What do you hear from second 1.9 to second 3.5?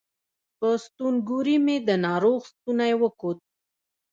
ناروغ ستونی وکوت